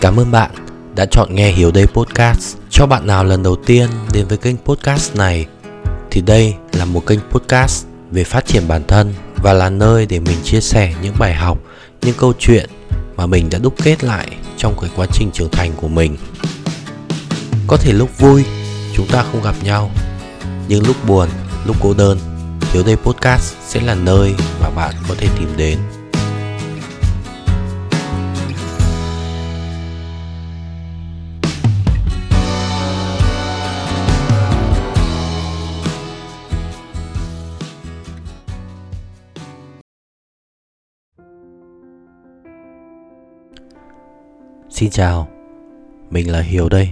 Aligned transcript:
Cảm 0.00 0.16
ơn 0.16 0.30
bạn 0.30 0.50
đã 0.94 1.06
chọn 1.06 1.34
nghe 1.34 1.50
Hiểu 1.50 1.70
Đây 1.70 1.86
Podcast. 1.86 2.56
Cho 2.70 2.86
bạn 2.86 3.06
nào 3.06 3.24
lần 3.24 3.42
đầu 3.42 3.56
tiên 3.66 3.88
đến 4.12 4.26
với 4.26 4.38
kênh 4.38 4.56
podcast 4.56 5.16
này 5.16 5.46
thì 6.10 6.20
đây 6.20 6.54
là 6.72 6.84
một 6.84 7.06
kênh 7.06 7.20
podcast 7.30 7.86
về 8.10 8.24
phát 8.24 8.46
triển 8.46 8.68
bản 8.68 8.82
thân 8.88 9.14
và 9.42 9.52
là 9.52 9.70
nơi 9.70 10.06
để 10.06 10.20
mình 10.20 10.36
chia 10.44 10.60
sẻ 10.60 10.94
những 11.02 11.14
bài 11.18 11.34
học, 11.34 11.58
những 12.02 12.14
câu 12.18 12.32
chuyện 12.38 12.70
mà 13.16 13.26
mình 13.26 13.50
đã 13.50 13.58
đúc 13.58 13.74
kết 13.82 14.04
lại 14.04 14.28
trong 14.56 14.74
cái 14.80 14.90
quá 14.96 15.06
trình 15.12 15.30
trưởng 15.32 15.50
thành 15.50 15.72
của 15.76 15.88
mình. 15.88 16.16
Có 17.66 17.76
thể 17.76 17.92
lúc 17.92 18.18
vui 18.18 18.44
chúng 18.94 19.06
ta 19.06 19.24
không 19.32 19.42
gặp 19.42 19.54
nhau, 19.62 19.90
nhưng 20.68 20.86
lúc 20.86 20.96
buồn, 21.06 21.28
lúc 21.66 21.76
cô 21.80 21.94
đơn, 21.94 22.18
Hiểu 22.72 22.82
Đây 22.86 22.96
Podcast 22.96 23.54
sẽ 23.66 23.80
là 23.80 23.94
nơi 23.94 24.34
mà 24.62 24.70
bạn 24.70 24.94
có 25.08 25.14
thể 25.18 25.28
tìm 25.38 25.48
đến. 25.56 25.78
Xin 44.80 44.90
chào, 44.90 45.28
mình 46.10 46.32
là 46.32 46.40
Hiếu 46.40 46.68
đây 46.68 46.90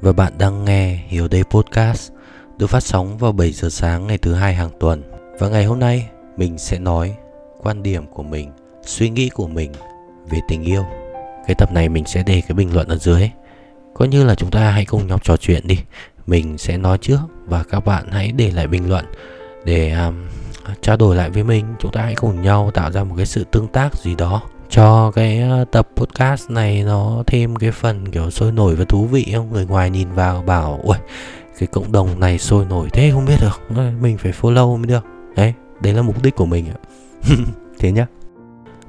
và 0.00 0.12
bạn 0.12 0.32
đang 0.38 0.64
nghe 0.64 1.04
Hiếu 1.08 1.28
đây 1.28 1.42
podcast 1.50 2.12
được 2.58 2.66
phát 2.66 2.80
sóng 2.80 3.18
vào 3.18 3.32
7 3.32 3.52
giờ 3.52 3.70
sáng 3.70 4.06
ngày 4.06 4.18
thứ 4.18 4.34
hai 4.34 4.54
hàng 4.54 4.70
tuần. 4.80 5.02
Và 5.38 5.48
ngày 5.48 5.64
hôm 5.64 5.78
nay 5.78 6.08
mình 6.36 6.58
sẽ 6.58 6.78
nói 6.78 7.14
quan 7.62 7.82
điểm 7.82 8.06
của 8.06 8.22
mình, 8.22 8.50
suy 8.82 9.10
nghĩ 9.10 9.28
của 9.28 9.48
mình 9.48 9.72
về 10.30 10.38
tình 10.48 10.62
yêu. 10.64 10.84
Cái 11.46 11.54
tập 11.58 11.72
này 11.72 11.88
mình 11.88 12.04
sẽ 12.06 12.22
để 12.26 12.42
cái 12.48 12.54
bình 12.54 12.74
luận 12.74 12.88
ở 12.88 12.96
dưới. 12.96 13.30
Coi 13.94 14.08
như 14.08 14.24
là 14.24 14.34
chúng 14.34 14.50
ta 14.50 14.70
hãy 14.70 14.84
cùng 14.84 15.06
nhau 15.06 15.18
trò 15.22 15.36
chuyện 15.36 15.66
đi. 15.66 15.78
Mình 16.26 16.58
sẽ 16.58 16.76
nói 16.76 16.98
trước 16.98 17.20
và 17.44 17.64
các 17.64 17.80
bạn 17.80 18.10
hãy 18.10 18.32
để 18.32 18.50
lại 18.50 18.66
bình 18.66 18.88
luận 18.88 19.04
để 19.64 19.92
um, 19.92 20.26
trao 20.82 20.96
đổi 20.96 21.16
lại 21.16 21.30
với 21.30 21.44
mình. 21.44 21.66
Chúng 21.78 21.92
ta 21.92 22.02
hãy 22.02 22.14
cùng 22.14 22.42
nhau 22.42 22.70
tạo 22.74 22.90
ra 22.90 23.04
một 23.04 23.14
cái 23.16 23.26
sự 23.26 23.44
tương 23.44 23.68
tác 23.68 23.94
gì 23.94 24.14
đó 24.14 24.42
cho 24.70 25.10
cái 25.10 25.40
ờ, 25.40 25.64
tập 25.64 25.88
podcast 25.96 26.50
này 26.50 26.82
nó 26.82 27.22
thêm 27.26 27.56
cái 27.56 27.70
phần 27.70 28.10
kiểu 28.10 28.30
sôi 28.30 28.52
nổi 28.52 28.74
và 28.74 28.84
thú 28.84 29.06
vị 29.06 29.32
không? 29.34 29.52
Người 29.52 29.66
ngoài 29.66 29.90
nhìn 29.90 30.12
vào 30.12 30.42
bảo 30.42 30.80
ui 30.82 30.96
cái 31.58 31.66
cộng 31.66 31.92
đồng 31.92 32.20
này 32.20 32.38
sôi 32.38 32.64
nổi 32.64 32.88
thế 32.92 33.10
không 33.10 33.24
biết 33.24 33.36
được. 33.40 33.80
Mình 34.00 34.18
phải 34.18 34.32
follow 34.40 34.76
mới 34.76 34.86
được. 34.86 35.04
Đấy 35.36 35.54
đấy 35.80 35.94
là 35.94 36.02
mục 36.02 36.22
đích 36.22 36.34
của 36.36 36.46
mình 36.46 36.64
thế 37.78 37.92
nhá. 37.92 38.06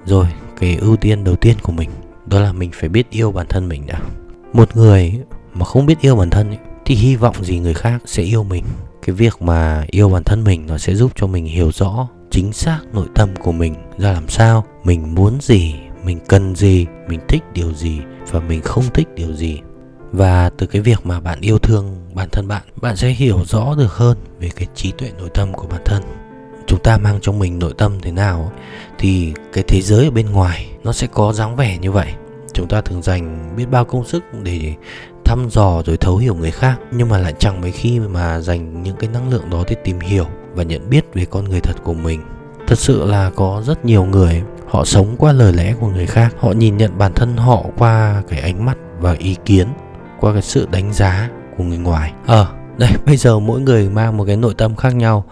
Rồi 0.06 0.26
cái 0.60 0.76
ưu 0.76 0.96
tiên 0.96 1.24
đầu 1.24 1.36
tiên 1.36 1.56
của 1.64 1.72
mình 1.72 1.90
đó 2.26 2.40
là 2.40 2.54
mình 2.54 2.72
phải 2.74 2.90
biết 2.90 3.10
yêu 3.10 3.32
bản 3.32 3.48
thân 3.50 3.70
mình 3.70 3.86
đã. 3.88 4.00
Một 4.54 4.76
người 4.76 5.20
mà 5.54 5.66
không 5.66 5.86
biết 5.86 6.02
yêu 6.02 6.16
bản 6.16 6.30
thân 6.30 6.48
ấy, 6.48 6.58
thì 6.86 6.96
hy 6.96 7.16
vọng 7.16 7.36
gì 7.44 7.60
người 7.60 7.74
khác 7.74 8.02
sẽ 8.06 8.24
yêu 8.24 8.44
mình. 8.44 8.64
Cái 9.06 9.16
việc 9.16 9.42
mà 9.42 9.86
yêu 9.92 10.10
bản 10.10 10.24
thân 10.24 10.44
mình 10.44 10.68
nó 10.68 10.78
sẽ 10.78 10.96
giúp 10.96 11.12
cho 11.16 11.28
mình 11.28 11.46
hiểu 11.46 11.72
rõ 11.72 12.08
chính 12.30 12.54
xác 12.54 12.80
nội 12.94 13.08
tâm 13.16 13.30
của 13.40 13.52
mình 13.52 13.76
ra 13.98 14.12
làm 14.12 14.30
sao, 14.30 14.66
mình 14.84 15.16
muốn 15.16 15.38
gì, 15.42 15.76
mình 16.04 16.20
cần 16.28 16.56
gì, 16.56 16.86
mình 17.08 17.20
thích 17.28 17.44
điều 17.54 17.74
gì 17.74 18.00
và 18.32 18.40
mình 18.40 18.62
không 18.62 18.84
thích 18.94 19.08
điều 19.16 19.34
gì. 19.34 19.60
Và 20.12 20.50
từ 20.58 20.68
cái 20.68 20.82
việc 20.82 21.06
mà 21.06 21.20
bạn 21.20 21.42
yêu 21.42 21.60
thương 21.60 21.96
bản 22.14 22.30
thân 22.32 22.48
bạn 22.48 22.62
bạn 22.82 22.96
sẽ 22.96 23.10
hiểu 23.10 23.40
rõ 23.46 23.76
được 23.78 23.92
hơn 23.92 24.18
về 24.40 24.50
cái 24.56 24.68
trí 24.76 24.92
tuệ 24.92 25.12
nội 25.18 25.30
tâm 25.34 25.54
của 25.54 25.68
bản 25.68 25.82
thân. 25.86 26.04
Chúng 26.68 26.80
ta 26.84 26.98
mang 26.98 27.20
trong 27.22 27.40
mình 27.40 27.60
nội 27.60 27.74
tâm 27.78 28.00
thế 28.02 28.12
nào 28.12 28.52
thì 28.98 29.34
cái 29.54 29.64
thế 29.68 29.82
giới 29.82 30.06
ở 30.06 30.12
bên 30.12 30.32
ngoài 30.32 30.70
nó 30.84 30.94
sẽ 30.94 31.08
có 31.08 31.34
dáng 31.34 31.56
vẻ 31.56 31.78
như 31.78 31.92
vậy. 31.92 32.14
Chúng 32.54 32.68
ta 32.68 32.82
thường 32.82 33.02
dành 33.02 33.54
biết 33.58 33.66
bao 33.72 33.86
công 33.86 34.06
sức 34.06 34.24
để 34.44 34.74
thăm 35.26 35.50
dò 35.50 35.82
rồi 35.86 35.98
thấu 35.98 36.18
hiểu 36.18 36.36
người 36.36 36.52
khác, 36.52 36.80
nhưng 36.92 37.10
mà 37.10 37.18
lại 37.18 37.34
chẳng 37.40 37.62
mấy 37.62 37.72
khi 37.72 38.00
mà 38.00 38.40
dành 38.40 38.84
những 38.84 38.96
cái 39.00 39.10
năng 39.14 39.30
lượng 39.30 39.50
đó 39.50 39.64
để 39.68 39.76
tìm 39.84 40.00
hiểu 40.00 40.26
và 40.54 40.64
nhận 40.64 40.90
biết 40.90 41.06
về 41.14 41.26
con 41.26 41.50
người 41.50 41.60
thật 41.60 41.84
của 41.84 41.94
mình. 41.94 42.22
Thật 42.68 42.80
sự 42.80 43.06
là 43.06 43.32
có 43.36 43.64
rất 43.66 43.86
nhiều 43.86 44.06
người 44.06 44.44
họ 44.68 44.86
sống 44.86 45.16
qua 45.18 45.34
lời 45.34 45.54
lẽ 45.54 45.74
của 45.80 45.88
người 45.88 46.06
khác. 46.06 46.36
Họ 46.40 46.52
nhìn 46.52 46.78
nhận 46.78 46.98
bản 46.98 47.14
thân 47.14 47.38
họ 47.38 47.64
qua 47.78 48.24
cái 48.28 48.40
ánh 48.40 48.66
mắt 48.66 48.78
và 49.00 49.16
ý 49.20 49.36
kiến 49.46 49.68
qua 50.20 50.34
cái 50.34 50.42
sự 50.42 50.68
đánh 50.72 50.94
giá 50.94 51.30
của 51.58 51.64
người 51.64 51.78
ngoài. 51.78 52.14
Ờ 52.26 52.44
à, 52.44 52.52
đây 52.78 52.92
bây 53.06 53.18
giờ 53.18 53.40
mỗi 53.40 53.62
người 53.62 53.90
mang 53.90 54.18
một 54.18 54.24
cái 54.28 54.38
nội 54.38 54.54
tâm 54.58 54.76
khác 54.76 54.96
nhau. 54.96 55.26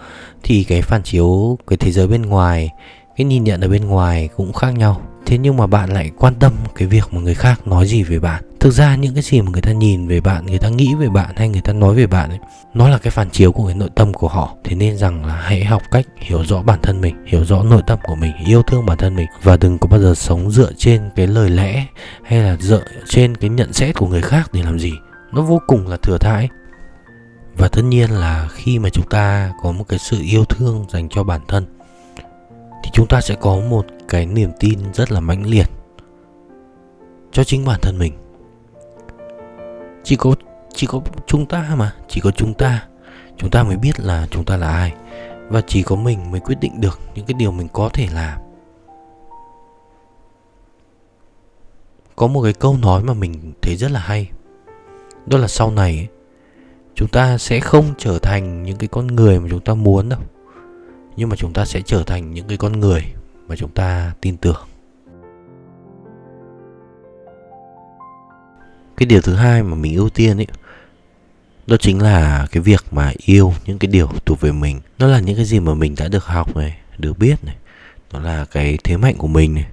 Thì 0.44 0.63
cái 0.63 0.81
phản 0.81 1.03
chiếu 1.03 1.57
cái 1.67 1.78
thế 1.78 1.91
giới 1.91 2.07
bên 2.07 2.22
ngoài 2.22 2.69
cái 3.17 3.25
nhìn 3.25 3.44
nhận 3.44 3.61
ở 3.61 3.67
bên 3.67 3.85
ngoài 3.85 4.29
cũng 4.38 4.53
khác 4.53 4.72
nhau 4.72 5.01
thế 5.28 5.38
nhưng 5.38 5.58
mà 5.58 5.68
bạn 5.68 5.94
lại 5.94 6.12
quan 6.18 6.36
tâm 6.36 6.54
cái 6.76 6.88
việc 6.88 7.14
mà 7.14 7.22
người 7.22 7.34
khác 7.34 7.68
nói 7.68 7.88
gì 7.88 8.04
về 8.04 8.20
bạn. 8.20 8.44
Thực 8.60 8.74
ra 8.74 8.96
những 8.96 9.14
cái 9.14 9.24
gì 9.24 9.42
mà 9.42 9.52
người 9.52 9.62
ta 9.62 9.72
nhìn 9.72 10.08
về 10.08 10.22
bạn, 10.22 10.46
người 10.46 10.60
ta 10.60 10.70
nghĩ 10.70 10.96
về 10.96 11.10
bạn 11.10 11.36
hay 11.36 11.50
người 11.50 11.62
ta 11.62 11.74
nói 11.74 11.96
về 11.96 12.08
bạn 12.08 12.30
ấy, 12.30 12.40
nó 12.74 12.90
là 12.90 12.98
cái 12.98 13.12
phản 13.12 13.30
chiếu 13.30 13.52
của 13.52 13.66
cái 13.66 13.76
nội 13.76 13.90
tâm 13.96 14.14
của 14.14 14.28
họ. 14.28 14.56
Thế 14.64 14.76
nên 14.76 14.98
rằng 14.98 15.26
là 15.26 15.34
hãy 15.36 15.66
học 15.66 15.82
cách 15.92 16.06
hiểu 16.18 16.44
rõ 16.46 16.62
bản 16.62 16.80
thân 16.84 17.02
mình, 17.02 17.16
hiểu 17.26 17.46
rõ 17.46 17.64
nội 17.64 17.82
tâm 17.88 18.00
của 18.04 18.16
mình, 18.16 18.32
yêu 18.46 18.62
thương 18.62 18.86
bản 18.86 18.98
thân 18.98 19.16
mình. 19.16 19.28
Và 19.44 19.58
đừng 19.58 19.78
có 19.78 19.88
bao 19.88 20.00
giờ 20.00 20.14
sống 20.16 20.52
dựa 20.52 20.72
trên 20.78 21.10
cái 21.16 21.28
lời 21.28 21.50
lẽ 21.50 21.86
hay 22.24 22.40
là 22.40 22.58
dựa 22.59 22.84
trên 23.08 23.38
cái 23.38 23.50
nhận 23.50 23.74
xét 23.74 23.96
của 23.96 24.08
người 24.08 24.22
khác 24.22 24.50
để 24.54 24.64
làm 24.64 24.80
gì. 24.80 24.94
Nó 25.32 25.42
vô 25.42 25.62
cùng 25.68 25.88
là 25.88 25.98
thừa 25.98 26.18
thãi. 26.18 26.50
Và 27.58 27.68
tất 27.68 27.82
nhiên 27.82 28.12
là 28.12 28.48
khi 28.52 28.80
mà 28.80 28.90
chúng 28.90 29.09
ta 29.09 29.52
có 29.64 29.72
một 29.72 29.84
cái 29.88 30.00
sự 30.00 30.18
yêu 30.22 30.46
thương 30.46 30.86
dành 30.90 31.09
cho 31.09 31.24
bản 31.24 31.42
thân 31.48 31.66
thì 32.88 32.92
chúng 32.94 33.08
ta 33.08 33.22
sẽ 33.22 33.36
có 33.36 33.59
một 33.70 33.86
cái 34.08 34.25
niềm 34.25 34.52
tin 34.59 34.80
rất 34.94 35.12
là 35.12 35.20
mãnh 35.20 35.46
liệt 35.46 35.70
cho 37.31 37.44
chính 37.44 37.66
bản 37.66 37.80
thân 37.81 37.98
mình. 38.00 38.14
Chỉ 40.03 40.16
có 40.16 40.36
chỉ 40.74 40.88
có 40.88 41.02
chúng 41.28 41.46
ta 41.46 41.76
mà, 41.78 41.96
chỉ 42.08 42.22
có 42.22 42.31
chúng 42.31 42.53
ta 42.53 42.88
chúng 43.38 43.50
ta 43.50 43.64
mới 43.64 43.78
biết 43.78 44.00
là 44.00 44.28
chúng 44.31 44.46
ta 44.46 44.58
là 44.58 44.70
ai 44.70 44.94
và 45.50 45.62
chỉ 45.68 45.84
có 45.84 45.96
mình 45.96 46.31
mới 46.31 46.40
quyết 46.40 46.56
định 46.62 46.81
được 46.81 47.00
những 47.16 47.26
cái 47.26 47.34
điều 47.34 47.52
mình 47.52 47.68
có 47.74 47.90
thể 47.94 48.08
làm. 48.14 48.40
Có 52.16 52.28
một 52.28 52.44
cái 52.44 52.53
câu 52.53 52.78
nói 52.78 53.03
mà 53.03 53.14
mình 53.14 53.53
thấy 53.62 53.76
rất 53.76 53.92
là 53.92 54.00
hay, 54.00 54.30
đó 55.26 55.38
là 55.38 55.47
sau 55.47 55.72
này 55.72 56.08
chúng 56.96 57.08
ta 57.08 57.38
sẽ 57.38 57.59
không 57.59 57.86
trở 57.97 58.20
thành 58.20 58.64
những 58.64 58.78
cái 58.78 58.88
con 58.88 59.08
người 59.08 59.40
mà 59.40 59.47
chúng 59.50 59.62
ta 59.62 59.74
muốn 59.74 60.09
đâu 60.09 60.20
nhưng 61.17 61.29
mà 61.29 61.35
chúng 61.35 61.53
ta 61.53 61.66
sẽ 61.66 61.81
trở 61.81 62.03
thành 62.03 62.33
những 62.33 62.47
cái 62.47 62.57
con 62.57 62.79
người 62.79 63.05
mà 63.47 63.55
chúng 63.55 63.72
ta 63.72 64.13
tin 64.22 64.38
tưởng. 64.38 64.67
Cái 68.97 69.05
điều 69.05 69.22
thứ 69.22 69.35
hai 69.35 69.63
mà 69.63 69.75
mình 69.75 69.95
ưu 69.95 70.09
tiên 70.09 70.38
ấy, 70.38 70.47
đó 71.67 71.78
chính 71.78 72.01
là 72.01 72.47
cái 72.51 72.63
việc 72.63 72.85
mà 72.91 73.13
yêu 73.25 73.53
những 73.66 73.79
cái 73.79 73.91
điều 73.91 74.09
thuộc 74.25 74.41
về 74.41 74.51
mình. 74.51 74.81
Nó 75.00 75.07
là 75.07 75.19
những 75.19 75.35
cái 75.35 75.45
gì 75.45 75.59
mà 75.59 75.73
mình 75.73 75.95
đã 75.97 76.07
được 76.07 76.25
học 76.25 76.57
này, 76.57 76.78
được 76.97 77.19
biết 77.19 77.44
này. 77.44 77.55
Nó 78.11 78.19
là 78.19 78.45
cái 78.45 78.78
thế 78.84 78.97
mạnh 78.97 79.16
của 79.17 79.28
mình 79.28 79.53
này. 79.53 79.66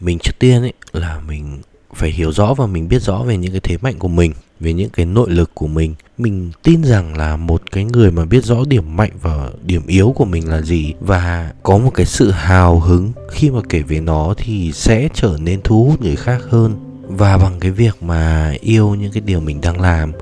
Mình 0.00 0.18
trước 0.18 0.38
tiên 0.38 0.62
ấy 0.62 0.72
là 0.92 1.20
mình 1.20 1.60
phải 1.94 2.10
hiểu 2.10 2.32
rõ 2.32 2.54
và 2.54 2.66
mình 2.66 2.88
biết 2.88 3.02
rõ 3.02 3.18
về 3.18 3.36
những 3.36 3.52
cái 3.52 3.60
thế 3.60 3.76
mạnh 3.82 3.98
của 3.98 4.08
mình, 4.08 4.32
về 4.60 4.72
những 4.72 4.90
cái 4.90 5.06
nội 5.06 5.30
lực 5.30 5.50
của 5.54 5.66
mình. 5.66 5.94
Mình 6.18 6.50
tin 6.62 6.82
rằng 6.84 7.16
là 7.16 7.36
một 7.36 7.62
cái 7.72 7.84
người 7.84 8.10
mà 8.10 8.24
biết 8.24 8.44
rõ 8.44 8.56
điểm 8.68 8.96
mạnh 8.96 9.10
và 9.22 9.50
điểm 9.62 9.86
yếu 9.86 10.12
của 10.16 10.24
mình 10.24 10.48
là 10.48 10.62
gì 10.62 10.94
và 11.00 11.52
có 11.62 11.78
một 11.78 11.90
cái 11.94 12.06
sự 12.06 12.30
hào 12.30 12.80
hứng 12.80 13.12
khi 13.30 13.50
mà 13.50 13.60
kể 13.68 13.82
về 13.82 14.00
nó 14.00 14.34
thì 14.36 14.72
sẽ 14.72 15.08
trở 15.14 15.36
nên 15.40 15.60
thu 15.64 15.84
hút 15.84 16.02
người 16.02 16.16
khác 16.16 16.42
hơn. 16.48 16.76
Và 17.02 17.38
bằng 17.38 17.60
cái 17.60 17.70
việc 17.70 18.02
mà 18.02 18.54
yêu 18.60 18.94
những 18.94 19.12
cái 19.12 19.20
điều 19.20 19.40
mình 19.40 19.60
đang 19.60 19.80
làm 19.80 20.12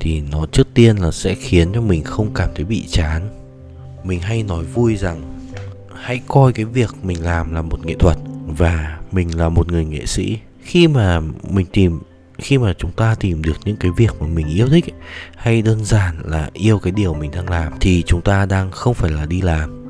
thì 0.00 0.20
nó 0.20 0.46
trước 0.52 0.68
tiên 0.74 0.96
là 0.96 1.10
sẽ 1.10 1.34
khiến 1.34 1.72
cho 1.74 1.80
mình 1.80 2.04
không 2.04 2.34
cảm 2.34 2.48
thấy 2.54 2.64
bị 2.64 2.84
chán. 2.90 3.28
Mình 4.04 4.20
hay 4.20 4.42
nói 4.42 4.64
vui 4.64 4.96
rằng 4.96 5.38
hãy 5.94 6.20
coi 6.26 6.52
cái 6.52 6.64
việc 6.64 6.94
mình 7.02 7.24
làm 7.24 7.54
là 7.54 7.62
một 7.62 7.86
nghệ 7.86 7.94
thuật 7.98 8.16
và 8.46 8.98
mình 9.12 9.38
là 9.38 9.48
một 9.48 9.72
người 9.72 9.84
nghệ 9.84 10.06
sĩ 10.06 10.38
khi 10.68 10.88
mà 10.88 11.20
mình 11.50 11.66
tìm 11.72 12.00
khi 12.38 12.58
mà 12.58 12.74
chúng 12.78 12.90
ta 12.92 13.14
tìm 13.20 13.42
được 13.42 13.56
những 13.64 13.76
cái 13.76 13.90
việc 13.96 14.14
mà 14.20 14.26
mình 14.26 14.48
yêu 14.48 14.68
thích 14.68 14.84
ấy, 14.84 15.00
hay 15.36 15.62
đơn 15.62 15.84
giản 15.84 16.22
là 16.24 16.50
yêu 16.52 16.78
cái 16.78 16.92
điều 16.92 17.14
mình 17.14 17.30
đang 17.30 17.50
làm 17.50 17.72
thì 17.80 18.02
chúng 18.06 18.20
ta 18.20 18.46
đang 18.46 18.70
không 18.70 18.94
phải 18.94 19.10
là 19.10 19.26
đi 19.26 19.40
làm. 19.40 19.84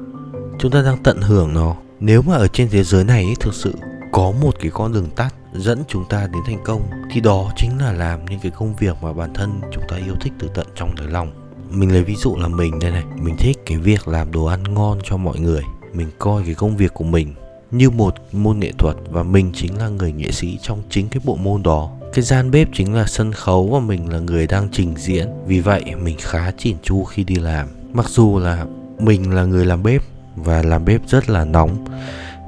Chúng 0.59 0.71
ta 0.71 0.83
đang 0.83 1.03
tận 1.03 1.21
hưởng 1.21 1.55
nó. 1.55 1.77
Nếu 2.01 2.23
mà 2.23 2.35
ở 2.35 2.49
trên 2.49 2.69
thế 2.71 2.85
giới 2.85 3.05
này 3.05 3.25
ấy, 3.25 3.35
thực 3.41 3.55
sự 3.55 3.75
có 4.13 4.33
một 4.43 4.55
cái 4.61 4.71
con 4.75 4.93
đường 4.93 5.09
tắt 5.17 5.35
dẫn 5.55 5.83
chúng 5.89 6.05
ta 6.09 6.27
đến 6.33 6.43
thành 6.47 6.59
công 6.65 6.83
thì 7.11 7.21
đó 7.21 7.53
chính 7.57 7.79
là 7.79 7.93
làm 7.93 8.25
những 8.25 8.41
cái 8.41 8.53
công 8.59 8.77
việc 8.77 8.97
mà 9.03 9.13
bản 9.13 9.35
thân 9.35 9.61
chúng 9.73 9.85
ta 9.89 9.97
yêu 9.97 10.15
thích 10.21 10.33
từ 10.39 10.49
tận 10.55 10.67
trong 10.75 10.95
đáy 10.97 11.07
lòng. 11.07 11.33
Mình 11.71 11.93
lấy 11.93 12.05
ví 12.05 12.15
dụ 12.15 12.37
là 12.37 12.49
mình 12.49 12.79
đây 12.79 12.91
này. 12.91 13.05
Mình 13.23 13.37
thích 13.39 13.59
cái 13.67 13.79
việc 13.79 14.09
làm 14.09 14.33
đồ 14.33 14.45
ăn 14.45 14.75
ngon 14.75 14.99
cho 15.05 15.17
mọi 15.17 15.39
người. 15.39 15.63
Mình 15.93 16.09
coi 16.19 16.43
cái 16.45 16.55
công 16.55 16.77
việc 16.77 16.95
của 16.95 17.05
mình 17.05 17.35
như 17.71 17.91
một 17.91 18.15
môn 18.33 18.59
nghệ 18.59 18.73
thuật 18.79 18.97
và 19.11 19.23
mình 19.23 19.53
chính 19.55 19.79
là 19.79 19.89
người 19.89 20.13
nghệ 20.13 20.33
sĩ 20.33 20.59
trong 20.63 20.83
chính 20.91 21.09
cái 21.09 21.21
bộ 21.25 21.37
môn 21.37 21.63
đó. 21.63 21.91
Cái 22.13 22.25
gian 22.25 22.51
bếp 22.51 22.69
chính 22.73 22.95
là 22.95 23.07
sân 23.07 23.33
khấu 23.33 23.69
và 23.69 23.81
mình 23.81 24.13
là 24.13 24.19
người 24.19 24.47
đang 24.47 24.69
trình 24.73 24.95
diễn 24.97 25.29
vì 25.47 25.61
vậy 25.61 25.85
mình 26.03 26.17
khá 26.21 26.53
chỉn 26.59 26.77
chu 26.83 27.05
khi 27.05 27.25
đi 27.25 27.35
làm. 27.35 27.69
Mặc 27.93 28.09
dù 28.09 28.39
là 28.39 28.67
mình 28.99 29.35
là 29.35 29.45
người 29.45 29.67
làm 29.67 29.83
bếp 29.83 30.03
và 30.37 30.63
làm 30.63 30.85
bếp 30.85 31.09
rất 31.09 31.31
là 31.31 31.45
nóng 31.45 31.85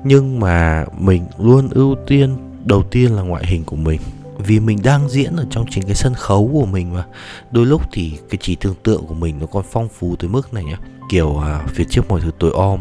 nhưng 0.04 0.40
mà 0.40 0.84
mình 0.98 1.26
luôn 1.38 1.68
ưu 1.70 1.96
tiên 2.06 2.36
đầu 2.64 2.82
tiên 2.82 3.12
là 3.12 3.22
ngoại 3.22 3.46
hình 3.46 3.64
của 3.64 3.76
mình. 3.76 4.00
Vì 4.38 4.60
mình 4.60 4.78
đang 4.82 5.08
diễn 5.08 5.36
ở 5.36 5.46
trong 5.50 5.66
chính 5.70 5.84
cái 5.84 5.94
sân 5.94 6.14
khấu 6.14 6.50
của 6.52 6.66
mình 6.66 6.94
mà 6.94 7.04
đôi 7.50 7.66
lúc 7.66 7.82
thì 7.92 8.18
cái 8.30 8.38
trí 8.40 8.54
tưởng 8.54 8.74
tượng 8.82 9.06
của 9.06 9.14
mình 9.14 9.38
nó 9.38 9.46
còn 9.46 9.64
phong 9.70 9.88
phú 9.88 10.16
tới 10.16 10.28
mức 10.28 10.54
này 10.54 10.64
nhá. 10.64 10.78
Kiểu 11.10 11.38
à, 11.38 11.66
phía 11.68 11.84
trước 11.90 12.08
mọi 12.08 12.20
thứ 12.20 12.30
tối 12.38 12.50
om 12.54 12.80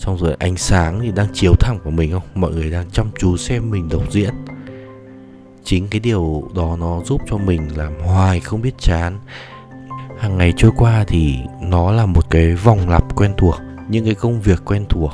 xong 0.00 0.18
rồi 0.18 0.36
ánh 0.38 0.56
sáng 0.56 1.00
thì 1.00 1.12
đang 1.12 1.26
chiếu 1.32 1.54
thẳng 1.60 1.78
vào 1.84 1.90
mình 1.90 2.12
không? 2.12 2.22
Mọi 2.34 2.50
người 2.50 2.70
đang 2.70 2.90
chăm 2.90 3.10
chú 3.18 3.36
xem 3.36 3.70
mình 3.70 3.88
đọc 3.88 4.02
diễn. 4.10 4.34
Chính 5.64 5.88
cái 5.88 6.00
điều 6.00 6.50
đó 6.54 6.76
nó 6.80 7.00
giúp 7.04 7.20
cho 7.30 7.36
mình 7.36 7.76
làm 7.76 7.92
hoài 8.06 8.40
không 8.40 8.62
biết 8.62 8.74
chán. 8.78 9.18
Hàng 10.18 10.38
ngày 10.38 10.52
trôi 10.56 10.70
qua 10.76 11.04
thì 11.08 11.36
nó 11.62 11.92
là 11.92 12.06
một 12.06 12.30
cái 12.30 12.54
vòng 12.54 12.88
lặp 12.88 13.16
quen 13.16 13.32
thuộc 13.36 13.54
những 13.88 14.04
cái 14.04 14.14
công 14.14 14.40
việc 14.40 14.62
quen 14.64 14.84
thuộc. 14.88 15.12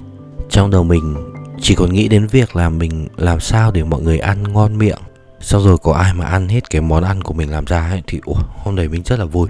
Trong 0.51 0.71
đầu 0.71 0.85
mình 0.85 1.15
chỉ 1.61 1.75
còn 1.75 1.93
nghĩ 1.93 2.09
đến 2.09 2.27
việc 2.27 2.57
là 2.57 2.69
mình 2.69 3.09
làm 3.17 3.41
sao 3.41 3.71
để 3.71 3.85
mọi 3.85 4.03
người 4.03 4.19
ăn 4.19 4.53
ngon 4.53 4.79
miệng. 4.79 4.99
Sau 5.41 5.61
rồi 5.61 5.79
có 5.79 5.93
ai 5.93 6.15
mà 6.15 6.25
ăn 6.25 6.49
hết 6.49 6.71
cái 6.71 6.81
món 6.81 7.05
ăn 7.05 7.23
của 7.23 7.35
mình 7.35 7.51
làm 7.51 7.65
ra 7.65 7.89
ấy, 7.89 8.03
thì 8.07 8.21
ủa, 8.25 8.41
hôm 8.65 8.77
đấy 8.77 8.89
mình 8.89 9.03
rất 9.03 9.19
là 9.19 9.25
vui. 9.25 9.49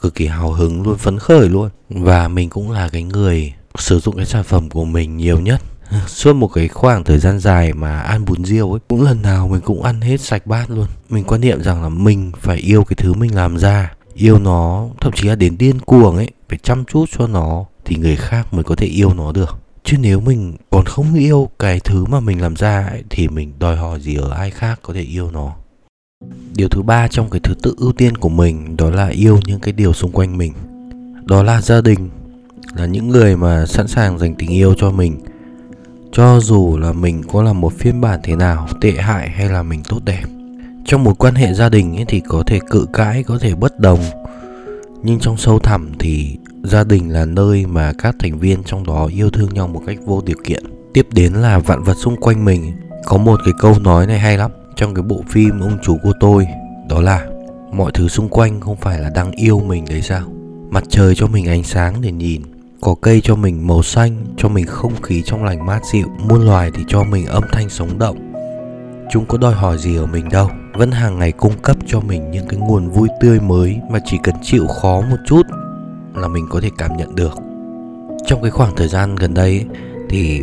Cực 0.00 0.14
kỳ 0.14 0.26
hào 0.26 0.52
hứng 0.52 0.82
luôn 0.82 0.98
phấn 0.98 1.18
khởi 1.18 1.48
luôn. 1.48 1.70
Và 1.90 2.28
mình 2.28 2.50
cũng 2.50 2.70
là 2.70 2.88
cái 2.88 3.02
người 3.02 3.54
sử 3.80 4.00
dụng 4.00 4.16
cái 4.16 4.26
sản 4.26 4.44
phẩm 4.44 4.70
của 4.70 4.84
mình 4.84 5.16
nhiều 5.16 5.40
nhất. 5.40 5.62
Suốt 6.06 6.32
một 6.32 6.48
cái 6.48 6.68
khoảng 6.68 7.04
thời 7.04 7.18
gian 7.18 7.38
dài 7.38 7.72
mà 7.72 8.00
ăn 8.00 8.24
bún 8.24 8.44
riêu 8.44 8.72
ấy 8.72 8.80
cũng 8.88 9.02
lần 9.02 9.22
nào 9.22 9.48
mình 9.48 9.60
cũng 9.60 9.82
ăn 9.82 10.00
hết 10.00 10.20
sạch 10.20 10.46
bát 10.46 10.70
luôn. 10.70 10.86
Mình 11.08 11.24
quan 11.24 11.40
niệm 11.40 11.62
rằng 11.62 11.82
là 11.82 11.88
mình 11.88 12.32
phải 12.40 12.56
yêu 12.56 12.84
cái 12.84 12.96
thứ 12.96 13.14
mình 13.14 13.34
làm 13.34 13.58
ra 13.58 13.92
yêu 14.14 14.38
nó 14.38 14.88
thậm 15.00 15.12
chí 15.16 15.28
là 15.28 15.34
đến 15.34 15.58
điên 15.58 15.78
cuồng 15.78 16.16
ấy 16.16 16.30
phải 16.48 16.58
chăm 16.62 16.84
chút 16.84 17.04
cho 17.18 17.26
nó 17.26 17.64
thì 17.84 17.96
người 17.96 18.16
khác 18.16 18.54
mới 18.54 18.64
có 18.64 18.74
thể 18.74 18.86
yêu 18.86 19.14
nó 19.14 19.32
được. 19.32 19.58
Chứ 19.84 19.96
nếu 20.00 20.20
mình 20.20 20.54
còn 20.70 20.84
không 20.84 21.14
yêu 21.14 21.50
cái 21.58 21.80
thứ 21.80 22.04
mà 22.04 22.20
mình 22.20 22.40
làm 22.40 22.56
ra 22.56 22.86
ấy, 22.86 23.02
thì 23.10 23.28
mình 23.28 23.52
đòi 23.58 23.76
hỏi 23.76 24.00
gì 24.00 24.16
ở 24.16 24.30
ai 24.30 24.50
khác 24.50 24.80
có 24.82 24.94
thể 24.94 25.00
yêu 25.00 25.30
nó? 25.30 25.52
Điều 26.54 26.68
thứ 26.68 26.82
ba 26.82 27.08
trong 27.08 27.30
cái 27.30 27.40
thứ 27.40 27.54
tự 27.62 27.74
ưu 27.78 27.92
tiên 27.92 28.16
của 28.16 28.28
mình 28.28 28.76
đó 28.76 28.90
là 28.90 29.06
yêu 29.08 29.40
những 29.46 29.60
cái 29.60 29.72
điều 29.72 29.92
xung 29.92 30.12
quanh 30.12 30.38
mình. 30.38 30.52
Đó 31.24 31.42
là 31.42 31.60
gia 31.60 31.80
đình 31.80 32.10
là 32.74 32.86
những 32.86 33.08
người 33.08 33.36
mà 33.36 33.66
sẵn 33.66 33.88
sàng 33.88 34.18
dành 34.18 34.34
tình 34.34 34.50
yêu 34.50 34.74
cho 34.74 34.90
mình. 34.90 35.20
Cho 36.12 36.40
dù 36.40 36.78
là 36.78 36.92
mình 36.92 37.22
có 37.32 37.42
là 37.42 37.52
một 37.52 37.72
phiên 37.72 38.00
bản 38.00 38.20
thế 38.22 38.36
nào, 38.36 38.68
tệ 38.80 38.92
hại 38.92 39.28
hay 39.28 39.48
là 39.48 39.62
mình 39.62 39.82
tốt 39.88 39.98
đẹp. 40.04 40.24
Trong 40.84 41.04
một 41.04 41.18
quan 41.18 41.34
hệ 41.34 41.54
gia 41.54 41.68
đình 41.68 41.96
ấy 41.96 42.04
thì 42.08 42.20
có 42.20 42.42
thể 42.46 42.58
cự 42.70 42.86
cãi, 42.92 43.22
có 43.22 43.38
thể 43.38 43.54
bất 43.54 43.80
đồng. 43.80 44.00
Nhưng 45.02 45.20
trong 45.20 45.36
sâu 45.36 45.58
thẳm 45.58 45.92
thì 45.98 46.38
gia 46.64 46.84
đình 46.84 47.10
là 47.12 47.24
nơi 47.24 47.66
mà 47.66 47.92
các 47.98 48.16
thành 48.18 48.38
viên 48.38 48.62
trong 48.64 48.86
đó 48.86 49.06
yêu 49.06 49.30
thương 49.30 49.54
nhau 49.54 49.68
một 49.68 49.82
cách 49.86 49.98
vô 50.04 50.22
điều 50.26 50.36
kiện. 50.44 50.64
Tiếp 50.94 51.06
đến 51.12 51.32
là 51.32 51.58
vạn 51.58 51.82
vật 51.82 51.94
xung 51.94 52.16
quanh 52.16 52.44
mình. 52.44 52.72
Có 53.04 53.16
một 53.16 53.40
cái 53.44 53.54
câu 53.58 53.78
nói 53.78 54.06
này 54.06 54.18
hay 54.18 54.38
lắm 54.38 54.50
trong 54.76 54.94
cái 54.94 55.02
bộ 55.02 55.24
phim 55.28 55.60
ông 55.60 55.78
chú 55.82 55.96
của 56.02 56.12
tôi, 56.20 56.46
đó 56.88 57.00
là 57.00 57.26
mọi 57.72 57.90
thứ 57.94 58.08
xung 58.08 58.28
quanh 58.28 58.60
không 58.60 58.76
phải 58.76 59.00
là 59.00 59.10
đang 59.10 59.30
yêu 59.30 59.60
mình 59.60 59.84
đấy 59.90 60.02
sao? 60.02 60.22
Mặt 60.70 60.84
trời 60.88 61.14
cho 61.14 61.26
mình 61.26 61.46
ánh 61.48 61.64
sáng 61.64 62.00
để 62.00 62.12
nhìn 62.12 62.42
có 62.80 62.94
cây 62.94 63.20
cho 63.24 63.36
mình 63.36 63.66
màu 63.66 63.82
xanh, 63.82 64.24
cho 64.36 64.48
mình 64.48 64.66
không 64.66 65.02
khí 65.02 65.22
trong 65.26 65.44
lành 65.44 65.66
mát 65.66 65.80
dịu, 65.92 66.06
muôn 66.28 66.46
loài 66.46 66.70
thì 66.74 66.84
cho 66.88 67.04
mình 67.04 67.26
âm 67.26 67.42
thanh 67.52 67.70
sống 67.70 67.98
động. 67.98 68.32
Chúng 69.10 69.26
có 69.26 69.38
đòi 69.38 69.54
hỏi 69.54 69.78
gì 69.78 69.96
ở 69.96 70.06
mình 70.06 70.28
đâu. 70.28 70.50
Vẫn 70.74 70.90
hàng 70.90 71.18
ngày 71.18 71.32
cung 71.32 71.58
cấp 71.62 71.76
cho 71.86 72.00
mình 72.00 72.30
những 72.30 72.48
cái 72.48 72.60
nguồn 72.60 72.90
vui 72.90 73.08
tươi 73.20 73.40
mới 73.40 73.80
mà 73.90 73.98
chỉ 74.04 74.18
cần 74.22 74.34
chịu 74.42 74.66
khó 74.66 75.00
một 75.00 75.16
chút 75.26 75.42
là 76.14 76.28
mình 76.28 76.46
có 76.50 76.60
thể 76.60 76.70
cảm 76.78 76.96
nhận 76.96 77.14
được. 77.14 77.32
Trong 78.26 78.42
cái 78.42 78.50
khoảng 78.50 78.76
thời 78.76 78.88
gian 78.88 79.16
gần 79.16 79.34
đây 79.34 79.64
thì 80.08 80.42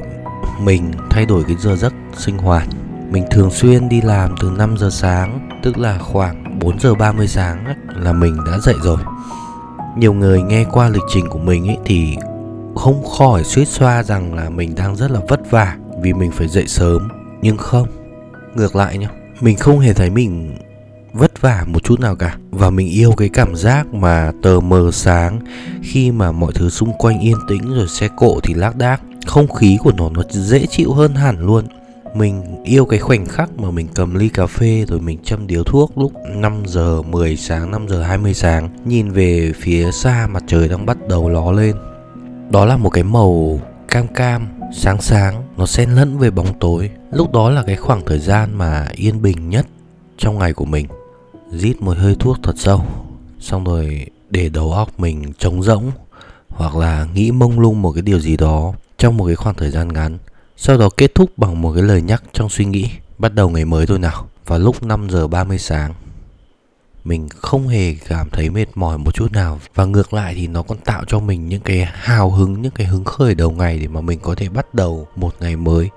mình 0.63 0.91
thay 1.09 1.25
đổi 1.25 1.43
cái 1.47 1.55
giờ 1.59 1.75
giấc 1.75 1.93
sinh 2.17 2.37
hoạt. 2.37 2.67
Mình 3.11 3.25
thường 3.31 3.51
xuyên 3.51 3.89
đi 3.89 4.01
làm 4.01 4.35
từ 4.41 4.51
5 4.57 4.77
giờ 4.77 4.89
sáng, 4.89 5.49
tức 5.63 5.77
là 5.77 5.97
khoảng 5.97 6.59
4 6.59 6.79
giờ 6.79 6.95
30 6.95 7.27
sáng 7.27 7.65
là 7.95 8.13
mình 8.13 8.37
đã 8.45 8.59
dậy 8.59 8.75
rồi 8.83 8.97
nhiều 9.97 10.13
người 10.13 10.41
nghe 10.41 10.65
qua 10.71 10.89
lịch 10.89 11.03
trình 11.13 11.29
của 11.29 11.39
mình 11.39 11.67
ấy 11.67 11.77
thì 11.85 12.15
không 12.75 13.03
khỏi 13.17 13.43
suýt 13.43 13.67
xoa 13.67 14.03
rằng 14.03 14.33
là 14.33 14.49
mình 14.49 14.75
đang 14.75 14.95
rất 14.95 15.11
là 15.11 15.19
vất 15.27 15.51
vả 15.51 15.77
vì 16.01 16.13
mình 16.13 16.31
phải 16.31 16.47
dậy 16.47 16.67
sớm. 16.67 17.09
Nhưng 17.41 17.57
không, 17.57 17.87
ngược 18.55 18.75
lại 18.75 18.97
nhá. 18.97 19.09
Mình 19.41 19.57
không 19.57 19.79
hề 19.79 19.93
thấy 19.93 20.09
mình 20.09 20.57
vất 21.13 21.41
vả 21.41 21.63
một 21.67 21.83
chút 21.83 21.99
nào 21.99 22.15
cả. 22.15 22.37
Và 22.51 22.69
mình 22.69 22.87
yêu 22.87 23.11
cái 23.17 23.29
cảm 23.29 23.55
giác 23.55 23.93
mà 23.93 24.31
tờ 24.41 24.59
mờ 24.59 24.89
sáng 24.93 25.39
khi 25.83 26.11
mà 26.11 26.31
mọi 26.31 26.51
thứ 26.55 26.69
xung 26.69 26.93
quanh 26.93 27.19
yên 27.19 27.37
tĩnh 27.47 27.73
rồi 27.73 27.87
xe 27.87 28.07
cộ 28.17 28.39
thì 28.43 28.53
lác 28.53 28.75
đác. 28.75 29.01
Không 29.25 29.53
khí 29.53 29.77
của 29.83 29.91
nó 29.91 30.09
nó 30.09 30.21
dễ 30.29 30.65
chịu 30.65 30.93
hơn 30.93 31.15
hẳn 31.15 31.39
luôn 31.39 31.65
mình 32.13 32.63
yêu 32.63 32.85
cái 32.85 32.99
khoảnh 32.99 33.25
khắc 33.25 33.59
mà 33.59 33.71
mình 33.71 33.87
cầm 33.93 34.15
ly 34.15 34.29
cà 34.29 34.47
phê 34.47 34.85
rồi 34.87 34.99
mình 34.99 35.19
châm 35.23 35.47
điếu 35.47 35.63
thuốc 35.63 35.97
lúc 35.97 36.11
5 36.35 36.63
giờ 36.65 37.01
10 37.01 37.37
sáng 37.37 37.71
5 37.71 37.87
giờ 37.87 38.03
20 38.03 38.33
sáng, 38.33 38.69
nhìn 38.85 39.11
về 39.11 39.53
phía 39.55 39.91
xa 39.91 40.27
mặt 40.27 40.43
trời 40.47 40.67
đang 40.67 40.85
bắt 40.85 40.97
đầu 41.07 41.29
ló 41.29 41.51
lên. 41.51 41.75
Đó 42.49 42.65
là 42.65 42.77
một 42.77 42.89
cái 42.89 43.03
màu 43.03 43.59
cam 43.87 44.07
cam, 44.07 44.47
sáng 44.73 45.01
sáng, 45.01 45.43
nó 45.57 45.65
xen 45.65 45.89
lẫn 45.89 46.17
với 46.17 46.31
bóng 46.31 46.59
tối. 46.59 46.89
Lúc 47.11 47.33
đó 47.33 47.49
là 47.49 47.63
cái 47.63 47.75
khoảng 47.75 48.05
thời 48.05 48.19
gian 48.19 48.57
mà 48.57 48.87
yên 48.95 49.21
bình 49.21 49.49
nhất 49.49 49.67
trong 50.17 50.39
ngày 50.39 50.53
của 50.53 50.65
mình. 50.65 50.87
Rít 51.51 51.81
một 51.81 51.97
hơi 51.97 52.15
thuốc 52.19 52.37
thật 52.43 52.53
sâu, 52.57 52.81
xong 53.39 53.63
rồi 53.63 54.05
để 54.29 54.49
đầu 54.49 54.73
óc 54.73 54.99
mình 54.99 55.33
trống 55.37 55.63
rỗng 55.63 55.91
hoặc 56.49 56.75
là 56.75 57.07
nghĩ 57.13 57.31
mông 57.31 57.59
lung 57.59 57.81
một 57.81 57.91
cái 57.91 58.01
điều 58.01 58.19
gì 58.19 58.37
đó 58.37 58.73
trong 58.97 59.17
một 59.17 59.25
cái 59.25 59.35
khoảng 59.35 59.55
thời 59.55 59.71
gian 59.71 59.93
ngắn 59.93 60.17
sau 60.57 60.77
đó 60.77 60.89
kết 60.97 61.15
thúc 61.15 61.37
bằng 61.37 61.61
một 61.61 61.73
cái 61.73 61.83
lời 61.83 62.01
nhắc 62.01 62.23
trong 62.33 62.49
suy 62.49 62.65
nghĩ. 62.65 62.89
Bắt 63.17 63.33
đầu 63.33 63.49
ngày 63.49 63.65
mới 63.65 63.85
thôi 63.85 63.99
nào. 63.99 64.29
Vào 64.45 64.59
lúc 64.59 64.83
5 64.83 65.09
giờ 65.09 65.27
30 65.27 65.59
sáng 65.59 65.93
mình 67.03 67.29
không 67.29 67.67
hề 67.67 67.95
cảm 68.07 68.29
thấy 68.29 68.49
mệt 68.49 68.65
mỏi 68.75 68.97
một 68.97 69.13
chút 69.13 69.31
nào. 69.31 69.59
Và 69.75 69.85
ngược 69.85 70.13
lại 70.13 70.33
thì 70.37 70.47
nó 70.47 70.61
còn 70.61 70.77
tạo 70.77 71.03
cho 71.07 71.19
mình 71.19 71.47
những 71.47 71.61
cái 71.61 71.87
hào 71.93 72.29
hứng 72.29 72.61
những 72.61 72.71
cái 72.71 72.87
hứng 72.87 73.03
khởi 73.03 73.35
đầu 73.35 73.51
ngày 73.51 73.79
để 73.79 73.87
mà 73.87 74.01
mình 74.01 74.19
có 74.19 74.35
thể 74.35 74.49
bắt 74.49 74.73
đầu 74.73 75.07
một 75.15 75.35
ngày 75.39 75.55
mới. 75.55 75.89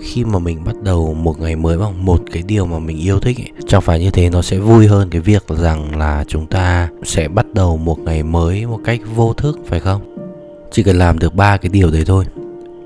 Khi 0.00 0.24
mà 0.24 0.38
mình 0.38 0.64
bắt 0.64 0.74
đầu 0.82 1.14
một 1.14 1.40
ngày 1.40 1.56
mới 1.56 1.78
bằng 1.78 2.04
một 2.04 2.20
cái 2.32 2.42
điều 2.42 2.66
mà 2.66 2.78
mình 2.78 2.98
yêu 2.98 3.20
thích 3.20 3.38
ấy, 3.38 3.50
chẳng 3.68 3.82
phải 3.82 4.00
như 4.00 4.10
thế 4.10 4.30
nó 4.30 4.42
sẽ 4.42 4.58
vui 4.58 4.86
hơn 4.86 5.10
cái 5.10 5.20
việc 5.20 5.44
rằng 5.48 5.98
là 5.98 6.24
chúng 6.28 6.46
ta 6.46 6.88
sẽ 7.04 7.28
bắt 7.28 7.46
đầu 7.54 7.76
một 7.76 7.98
ngày 7.98 8.22
mới 8.22 8.66
một 8.66 8.80
cách 8.84 9.00
vô 9.14 9.32
thức 9.32 9.58
phải 9.66 9.80
không? 9.80 10.16
Chỉ 10.72 10.82
cần 10.82 10.98
làm 10.98 11.18
được 11.18 11.34
ba 11.34 11.56
cái 11.56 11.68
điều 11.68 11.90
đấy 11.90 12.04
thôi 12.06 12.24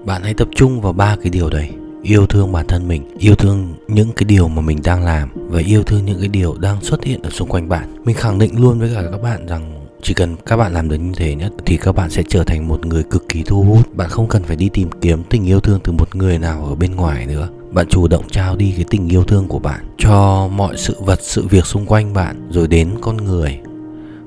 bạn 0.07 0.23
hãy 0.23 0.35
tập 0.35 0.49
trung 0.55 0.81
vào 0.81 0.93
ba 0.93 1.17
cái 1.23 1.31
điều 1.31 1.51
đấy. 1.51 1.71
Yêu 2.03 2.27
thương 2.27 2.53
bản 2.53 2.67
thân 2.67 2.89
mình 2.89 3.03
yêu 3.19 3.35
thương 3.35 3.75
những 3.89 4.13
cái 4.17 4.25
điều 4.25 4.49
mà 4.49 4.63
mình 4.63 4.81
đang 4.85 5.05
làm 5.05 5.29
và 5.35 5.61
yêu 5.61 5.83
thương 5.83 6.05
những 6.05 6.19
cái 6.19 6.29
điều 6.29 6.57
đang 6.57 6.81
xuất 6.81 7.05
hiện 7.05 7.23
ở 7.23 7.31
xung 7.31 7.49
quanh 7.49 7.69
bạn. 7.69 8.05
Mình 8.05 8.17
khẳng 8.17 8.39
định 8.39 8.61
luôn 8.61 8.79
với 8.79 8.91
cả 8.95 9.03
các 9.11 9.23
bạn 9.23 9.47
rằng 9.47 9.87
chỉ 10.03 10.15
cần 10.15 10.37
các 10.47 10.57
bạn 10.57 10.73
làm 10.73 10.89
được 10.89 10.97
như 10.97 11.13
thế 11.17 11.35
nhất 11.35 11.53
thì 11.67 11.77
các 11.77 11.95
bạn 11.95 12.11
sẽ 12.11 12.23
trở 12.29 12.45
thành 12.45 12.69
một 12.69 12.87
người 12.87 13.03
cực 13.03 13.29
kỳ 13.29 13.43
thu 13.43 13.63
hút. 13.63 13.95
Bạn 13.95 14.09
không 14.09 14.29
cần 14.29 14.43
phải 14.43 14.57
đi 14.57 14.69
tìm 14.69 14.91
kiếm 15.01 15.23
tình 15.31 15.47
yêu 15.47 15.61
thương 15.61 15.81
từ 15.85 15.93
một 15.93 16.17
người 16.17 16.39
nào 16.39 16.67
ở 16.67 16.75
bên 16.75 16.97
ngoài 16.97 17.27
nữa. 17.27 17.49
Bạn 17.71 17.87
chủ 17.89 18.09
động 18.09 18.25
trao 18.31 18.57
đi 18.57 18.73
cái 18.77 18.85
tình 18.91 19.09
yêu 19.09 19.25
thương 19.25 19.49
của 19.49 19.59
bạn 19.59 19.95
cho 19.99 20.49
mọi 20.49 20.77
sự 20.77 20.97
vật 21.01 21.19
sự 21.23 21.47
việc 21.47 21.67
xung 21.67 21.87
quanh 21.87 22.13
bạn 22.13 22.49
rồi 22.51 22.69
đến 22.69 22.91
con 23.01 23.17
người. 23.17 23.59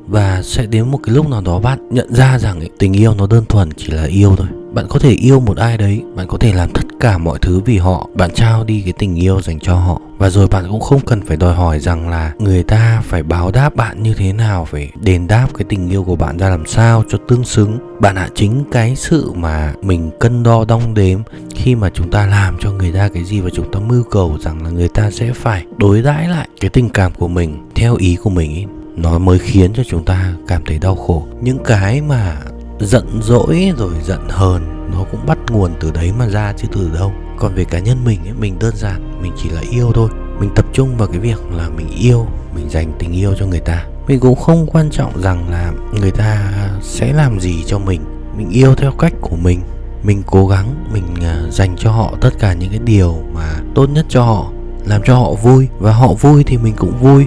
Và 0.08 0.42
sẽ 0.44 0.66
đến 0.66 0.92
một 0.92 1.00
cái 1.04 1.16
lúc 1.16 1.30
nào 1.30 1.42
đó 1.42 1.60
bạn 1.60 1.88
nhận 1.90 2.14
ra 2.14 2.40
rằng 2.40 2.60
ấy, 2.60 2.70
tình 2.80 2.94
yêu 2.94 3.14
nó 3.18 3.28
đơn 3.28 3.46
thuần 3.46 3.70
chỉ 3.78 3.88
là 3.88 4.04
yêu 4.04 4.36
thôi 4.36 4.48
bạn 4.74 4.86
có 4.90 5.00
thể 5.00 5.12
yêu 5.12 5.40
một 5.40 5.58
ai 5.58 5.78
đấy, 5.78 6.04
bạn 6.16 6.28
có 6.28 6.38
thể 6.38 6.54
làm 6.54 6.70
tất 6.74 6.82
cả 7.00 7.18
mọi 7.18 7.40
thứ 7.42 7.62
vì 7.66 7.78
họ, 7.78 8.10
bạn 8.14 8.32
trao 8.34 8.64
đi 8.64 8.82
cái 8.82 8.94
tình 8.94 9.16
yêu 9.16 9.42
dành 9.42 9.60
cho 9.60 9.76
họ. 9.76 10.02
Và 10.18 10.30
rồi 10.30 10.48
bạn 10.48 10.66
cũng 10.70 10.80
không 10.80 11.00
cần 11.06 11.22
phải 11.26 11.38
đòi 11.38 11.56
hỏi 11.56 11.80
rằng 11.80 12.10
là 12.10 12.34
người 12.40 12.64
ta 12.64 13.02
phải 13.06 13.24
báo 13.24 13.52
đáp 13.52 13.76
bạn 13.76 14.04
như 14.04 14.14
thế 14.14 14.34
nào, 14.34 14.66
phải 14.66 14.92
đền 15.02 15.28
đáp 15.28 15.48
cái 15.58 15.66
tình 15.70 15.90
yêu 15.90 16.04
của 16.04 16.16
bạn 16.16 16.38
ra 16.38 16.50
làm 16.50 16.66
sao 16.66 17.04
cho 17.10 17.18
tương 17.28 17.44
xứng. 17.44 17.78
Bạn 18.00 18.16
ạ, 18.16 18.30
chính 18.36 18.64
cái 18.72 18.96
sự 18.96 19.32
mà 19.36 19.74
mình 19.82 20.12
cân 20.20 20.44
đo 20.44 20.66
đong 20.66 20.94
đếm 20.94 21.20
khi 21.56 21.76
mà 21.76 21.90
chúng 21.94 22.12
ta 22.12 22.26
làm 22.26 22.58
cho 22.60 22.72
người 22.72 22.92
ta 22.92 23.08
cái 23.08 23.24
gì 23.24 23.40
và 23.40 23.50
chúng 23.54 23.72
ta 23.72 23.80
mưu 23.80 24.04
cầu 24.04 24.38
rằng 24.42 24.64
là 24.64 24.70
người 24.70 24.88
ta 24.88 25.12
sẽ 25.12 25.34
phải 25.34 25.66
đối 25.78 26.02
đãi 26.02 26.28
lại 26.28 26.48
cái 26.62 26.70
tình 26.70 26.90
cảm 26.90 27.14
của 27.14 27.28
mình 27.28 27.70
theo 27.76 27.96
ý 27.96 28.16
của 28.16 28.30
mình 28.30 28.56
ý, 28.56 28.66
nó 28.96 29.20
mới 29.20 29.40
khiến 29.40 29.74
cho 29.74 29.84
chúng 29.84 30.06
ta 30.06 30.34
cảm 30.48 30.62
thấy 30.66 30.80
đau 30.80 30.96
khổ. 30.96 31.28
Những 31.42 31.58
cái 31.66 32.02
mà 32.02 32.38
giận 32.80 33.22
dỗi 33.22 33.72
rồi 33.78 33.94
giận 34.04 34.30
hờn, 34.30 34.90
nó 34.92 35.04
cũng 35.12 35.26
bắt 35.26 35.38
nguồn 35.52 35.72
từ 35.80 35.92
đấy 35.92 36.14
mà 36.20 36.30
ra 36.30 36.54
chứ 36.58 36.68
từ 36.72 36.90
đâu. 36.94 37.12
Còn 37.38 37.56
về 37.56 37.64
cá 37.64 37.80
nhân 37.80 37.98
mình 38.06 38.20
ấy, 38.24 38.34
mình 38.40 38.60
đơn 38.60 38.76
giản, 38.76 39.22
mình 39.22 39.32
chỉ 39.38 39.50
là 39.50 39.62
yêu 39.72 39.92
thôi. 39.96 40.10
Mình 40.40 40.50
tập 40.56 40.66
trung 40.74 40.98
vào 40.98 41.08
cái 41.08 41.20
việc 41.20 41.40
là 41.52 41.70
mình 41.70 41.90
yêu, 41.90 42.28
mình 42.56 42.70
dành 42.70 42.92
tình 43.00 43.12
yêu 43.12 43.36
cho 43.40 43.46
người 43.46 43.60
ta. 43.60 43.86
Mình 44.08 44.20
cũng 44.20 44.36
không 44.36 44.68
quan 44.68 44.90
trọng 44.90 45.22
rằng 45.22 45.50
là 45.50 45.72
người 46.00 46.12
ta 46.12 46.52
sẽ 46.82 47.14
làm 47.14 47.40
gì 47.40 47.64
cho 47.66 47.80
mình. 47.80 48.02
Mình 48.38 48.50
yêu 48.50 48.76
theo 48.76 48.92
cách 48.92 49.14
của 49.22 49.36
mình. 49.36 49.60
Mình 50.04 50.24
cố 50.26 50.48
gắng, 50.48 50.86
mình 50.94 51.04
à, 51.22 51.42
dành 51.52 51.76
cho 51.78 51.92
họ 51.92 52.14
tất 52.22 52.40
cả 52.40 52.54
những 52.54 52.70
cái 52.70 52.80
điều 52.80 53.18
mà 53.34 53.56
tốt 53.76 53.90
nhất 53.90 54.06
cho 54.10 54.24
họ, 54.24 54.52
làm 54.86 55.02
cho 55.06 55.16
họ 55.16 55.34
vui. 55.34 55.68
Và 55.80 55.94
họ 55.94 56.14
vui 56.14 56.44
thì 56.44 56.58
mình 56.58 56.74
cũng 56.78 56.98
vui. 57.02 57.26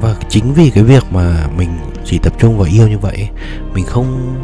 Và 0.00 0.16
chính 0.28 0.54
vì 0.54 0.70
cái 0.70 0.84
việc 0.84 1.04
mà 1.10 1.48
mình 1.56 1.70
chỉ 2.04 2.18
tập 2.18 2.32
trung 2.38 2.58
vào 2.58 2.68
yêu 2.72 2.88
như 2.88 2.98
vậy, 2.98 3.28
mình 3.74 3.84
không 3.84 4.36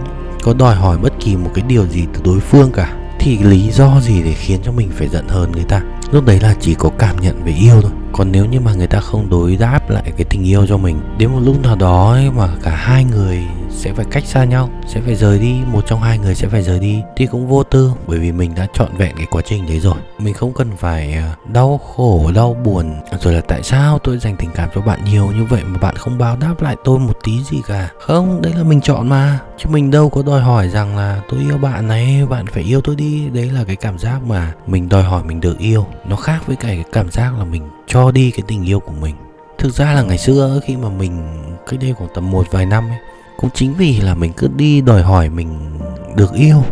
có 0.43 0.55
đòi 0.55 0.75
hỏi 0.75 0.99
bất 0.99 1.13
kỳ 1.21 1.37
một 1.37 1.51
cái 1.55 1.65
điều 1.69 1.87
gì 1.87 2.05
từ 2.15 2.21
đối 2.25 2.41
phương 2.41 2.71
cả. 2.73 2.97
Thì 3.19 3.39
lý 3.39 3.71
do 3.71 4.01
gì 4.01 4.23
để 4.23 4.33
khiến 4.33 4.61
cho 4.65 4.73
mình 4.73 4.91
phải 4.95 5.09
giận 5.09 5.29
hờn 5.29 5.53
người 5.53 5.65
ta? 5.65 5.83
Lúc 6.13 6.25
đấy 6.25 6.41
là 6.41 6.55
chỉ 6.61 6.75
có 6.75 6.91
cảm 6.99 7.17
nhận 7.21 7.45
về 7.45 7.53
yêu 7.53 7.83
thôi. 7.83 7.91
Còn 8.13 8.33
nếu 8.33 8.45
như 8.45 8.61
mà 8.61 8.75
người 8.75 8.87
ta 8.87 9.01
không 9.01 9.31
đối 9.31 9.57
đáp 9.57 9.91
lại 9.91 10.13
cái 10.17 10.27
tình 10.31 10.47
yêu 10.47 10.67
cho 10.67 10.77
mình, 10.77 11.01
đến 11.19 11.31
một 11.31 11.41
lúc 11.45 11.63
nào 11.63 11.77
đó 11.77 12.13
ấy 12.13 12.31
mà 12.31 12.49
cả 12.63 12.71
hai 12.71 13.05
người 13.05 13.43
sẽ 13.77 13.93
phải 13.93 14.05
cách 14.11 14.25
xa 14.27 14.45
nhau, 14.45 14.71
sẽ 14.87 15.01
phải 15.01 15.15
rời 15.15 15.39
đi, 15.39 15.55
một 15.67 15.87
trong 15.87 16.01
hai 16.01 16.19
người 16.19 16.35
sẽ 16.35 16.49
phải 16.49 16.63
rời 16.63 16.79
đi, 16.79 17.03
thì 17.17 17.27
cũng 17.27 17.47
vô 17.47 17.63
tư, 17.63 17.93
bởi 18.07 18.19
vì 18.19 18.33
mình 18.33 18.55
đã 18.55 18.67
trọn 18.75 18.97
vẹn 18.97 19.17
cái 19.17 19.27
quá 19.31 19.43
trình 19.47 19.67
đấy 19.69 19.81
rồi. 19.81 19.97
Mình 20.19 20.35
không 20.35 20.53
cần 20.53 20.77
phải 20.77 21.13
à, 21.13 21.35
đau 21.53 21.79
khổ, 21.79 22.31
đau 22.35 22.55
buồn, 22.55 22.95
rồi 23.21 23.35
là 23.35 23.41
tại 23.41 23.63
sao 23.63 23.99
tôi 23.99 24.19
dành 24.19 24.37
tình 24.37 24.51
cảm 24.55 24.69
cho 24.75 24.81
bạn 24.81 25.01
nhiều 25.05 25.27
như 25.27 25.45
vậy 25.45 25.63
mà 25.65 25.79
bạn 25.79 25.97
không 25.97 26.19
báo 26.19 26.37
đáp 26.37 26.55
lại 26.63 26.77
tôi 26.85 26.99
một 26.99 27.19
tí 27.25 27.45
gì 27.45 27.63
cả. 27.67 27.91
Không, 28.01 28.43
đấy 28.43 28.53
là 28.57 28.63
mình 28.63 28.81
chọn 28.81 29.09
mà. 29.09 29.39
Chứ 29.59 29.69
mình 29.69 29.91
đâu 29.91 30.11
có 30.11 30.23
đòi 30.23 30.41
hỏi 30.41 30.69
rằng 30.69 30.97
là 30.97 31.21
tôi 31.31 31.41
yêu 31.41 31.59
bạn 31.59 31.89
này, 31.89 32.27
bạn 32.27 32.47
phải 32.47 32.63
yêu 32.63 32.81
tôi 32.81 32.97
đi. 32.97 33.29
Đấy 33.29 33.51
là 33.51 33.65
cái 33.65 33.77
cảm 33.77 33.99
giác 33.99 34.23
mà 34.27 34.53
mình 34.67 34.89
đòi 34.89 35.03
hỏi 35.03 35.23
mình 35.25 35.41
được 35.41 35.59
yêu. 35.59 35.87
Nó 36.09 36.17
khác 36.17 36.47
với 36.47 36.57
cái 36.57 36.85
cảm 36.93 37.11
giác 37.11 37.39
là 37.39 37.45
mình 37.45 37.63
cho 37.87 38.11
đi 38.11 38.31
cái 38.31 38.43
tình 38.49 38.65
yêu 38.65 38.81
của 38.81 38.95
mình. 39.01 39.15
Thực 39.59 39.75
ra 39.75 39.93
là 39.93 40.03
ngày 40.03 40.19
xưa 40.19 40.61
khi 40.65 40.77
mà 40.77 40.89
mình, 40.89 41.23
cách 41.67 41.81
đây 41.81 41.95
khoảng 41.99 42.11
tầm 42.15 42.31
một 42.31 42.47
vài 42.51 42.67
năm 42.67 42.89
ấy 42.89 42.99
cũng 43.37 43.51
chính 43.55 43.75
vì 43.75 44.01
là 44.01 44.15
mình 44.15 44.33
cứ 44.33 44.49
đi 44.57 44.81
đòi 44.81 45.03
hỏi 45.03 45.29
mình 45.29 45.79
được 46.17 46.35
yêu. 46.35 46.65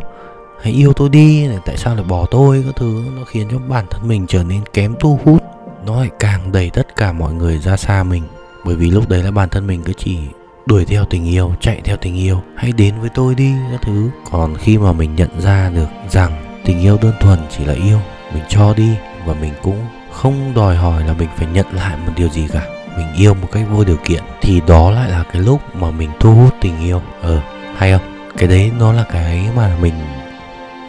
Hãy 0.63 0.73
yêu 0.73 0.93
tôi 0.93 1.09
đi, 1.09 1.47
này, 1.47 1.59
tại 1.67 1.77
sao 1.77 1.95
lại 1.95 2.05
bỏ 2.05 2.27
tôi, 2.31 2.63
các 2.67 2.77
thứ. 2.77 3.05
Nó 3.17 3.23
khiến 3.25 3.49
cho 3.51 3.59
bản 3.69 3.87
thân 3.91 4.09
mình 4.09 4.27
trở 4.29 4.45
nên 4.45 4.61
kém 4.73 4.95
thu 5.01 5.19
hút. 5.25 5.43
Nó 5.87 6.01
lại 6.01 6.11
càng 6.19 6.53
đẩy 6.53 6.71
tất 6.71 6.97
cả 6.97 7.13
mọi 7.13 7.33
người 7.35 7.59
ra 7.59 7.77
xa 7.77 8.03
mình. 8.03 8.23
Bởi 8.65 8.77
vì 8.77 8.91
lúc 8.91 9.09
đấy 9.09 9.23
là 9.23 9.31
bản 9.31 9.49
thân 9.49 9.67
mình 9.67 9.83
cứ 9.85 9.93
chỉ 9.93 10.19
đuổi 10.67 10.85
theo 10.85 11.05
tình 11.05 11.27
yêu, 11.27 11.55
chạy 11.61 11.81
theo 11.85 11.97
tình 11.97 12.17
yêu. 12.17 12.43
Hãy 12.57 12.73
đến 12.73 12.95
với 13.01 13.11
tôi 13.15 13.35
đi, 13.35 13.53
các 13.71 13.83
thứ. 13.83 14.11
Còn 14.31 14.57
khi 14.57 14.79
mà 14.79 14.93
mình 14.93 15.15
nhận 15.17 15.41
ra 15.41 15.71
được 15.71 15.89
rằng 16.11 16.61
tình 16.65 16.81
yêu 16.81 16.99
đơn 17.03 17.15
thuần 17.21 17.39
chỉ 17.57 17.65
là 17.65 17.75
yêu, 17.75 17.99
mình 18.35 18.43
cho 18.49 18.75
đi. 18.75 18.89
Và 19.27 19.35
mình 19.35 19.53
cũng 19.63 19.87
không 20.13 20.53
đòi 20.55 20.77
hỏi 20.77 21.05
là 21.05 21.13
mình 21.13 21.29
phải 21.37 21.47
nhận 21.47 21.67
lại 21.73 21.97
một 21.97 22.13
điều 22.17 22.29
gì 22.29 22.49
cả 22.53 22.74
mình 22.97 23.07
yêu 23.17 23.35
một 23.35 23.49
cách 23.53 23.63
vô 23.71 23.85
điều 23.85 23.97
kiện 24.05 24.23
thì 24.41 24.61
đó 24.67 24.91
lại 24.91 25.11
là 25.11 25.25
cái 25.33 25.43
lúc 25.43 25.61
mà 25.75 25.91
mình 25.91 26.11
thu 26.21 26.35
hút 26.35 26.55
tình 26.61 26.81
yêu. 26.81 27.03
Ờ 27.23 27.41
hay 27.77 27.93
không? 27.93 28.31
Cái 28.37 28.49
đấy 28.49 28.71
nó 28.79 28.93
là 28.93 29.05
cái 29.13 29.47
mà 29.57 29.77
mình, 29.81 29.95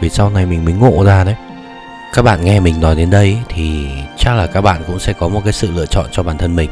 vì 0.00 0.08
sau 0.08 0.30
này 0.30 0.46
mình 0.46 0.64
mới 0.64 0.74
ngộ 0.74 1.04
ra 1.04 1.24
đấy. 1.24 1.34
Các 2.14 2.22
bạn 2.22 2.44
nghe 2.44 2.60
mình 2.60 2.80
nói 2.80 2.94
đến 2.94 3.10
đây 3.10 3.38
thì 3.48 3.88
chắc 4.18 4.34
là 4.34 4.46
các 4.46 4.60
bạn 4.60 4.82
cũng 4.86 4.98
sẽ 4.98 5.12
có 5.12 5.28
một 5.28 5.40
cái 5.44 5.52
sự 5.52 5.70
lựa 5.70 5.86
chọn 5.86 6.06
cho 6.12 6.22
bản 6.22 6.38
thân 6.38 6.56
mình. 6.56 6.70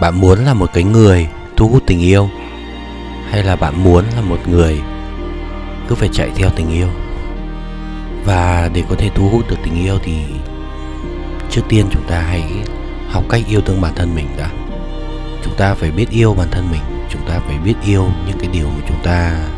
Bạn 0.00 0.20
muốn 0.20 0.44
là 0.44 0.54
một 0.54 0.70
cái 0.72 0.84
người 0.84 1.28
thu 1.56 1.68
hút 1.68 1.82
tình 1.86 2.00
yêu 2.00 2.28
hay 3.30 3.42
là 3.42 3.56
bạn 3.56 3.84
muốn 3.84 4.04
là 4.16 4.20
một 4.20 4.48
người 4.48 4.80
cứ 5.88 5.94
phải 5.94 6.08
chạy 6.12 6.30
theo 6.36 6.50
tình 6.56 6.70
yêu? 6.70 6.88
Và 8.24 8.70
để 8.74 8.82
có 8.88 8.94
thể 8.98 9.10
thu 9.14 9.28
hút 9.28 9.50
được 9.50 9.56
tình 9.64 9.84
yêu 9.84 9.98
thì 10.04 10.12
trước 11.50 11.62
tiên 11.68 11.86
chúng 11.90 12.02
ta 12.08 12.20
hãy 12.20 12.44
học 13.10 13.24
cách 13.28 13.42
yêu 13.48 13.60
thương 13.60 13.80
bản 13.80 13.94
thân 13.94 14.14
mình 14.14 14.26
đã. 14.38 14.50
Chúng 15.44 15.54
ta 15.56 15.74
phải 15.74 15.90
biết 15.90 16.10
yêu 16.10 16.34
bản 16.34 16.48
thân 16.50 16.70
mình. 16.70 16.80
Chúng 17.10 17.22
ta 17.28 17.38
phải 17.38 17.58
biết 17.64 17.74
yêu 17.86 18.08
những 18.26 18.38
cái 18.38 18.48
điều 18.52 18.66
mà 18.66 18.80
chúng 18.88 19.02
ta 19.02 19.48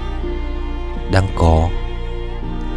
đang 1.13 1.27
có. 1.35 1.69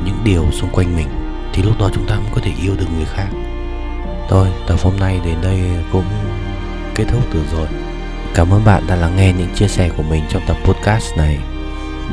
Những 0.05 0.17
điều 0.23 0.45
xung 0.51 0.69
quanh 0.69 0.95
mình. 0.95 1.07
Thì 1.53 1.63
lúc 1.63 1.79
đó 1.79 1.89
chúng 1.93 2.07
ta 2.07 2.15
mới 2.15 2.29
có 2.35 2.41
thể 2.43 2.51
yêu 2.61 2.75
được 2.79 2.85
người 2.97 3.05
khác. 3.05 3.27
Thôi, 4.29 4.47
tập 4.67 4.79
hôm 4.83 4.93
nay 4.99 5.21
đến 5.25 5.35
đây 5.41 5.59
cũng 5.91 6.05
kết 6.95 7.03
thúc 7.07 7.21
từ 7.33 7.43
rồi. 7.51 7.67
Cảm 8.33 8.53
ơn 8.53 8.65
bạn 8.65 8.83
đã 8.87 8.95
lắng 8.95 9.15
nghe 9.17 9.33
những 9.33 9.55
chia 9.55 9.67
sẻ 9.67 9.89
của 9.97 10.03
mình 10.03 10.23
trong 10.29 10.41
tập 10.47 10.57
podcast 10.63 11.17
này. 11.17 11.37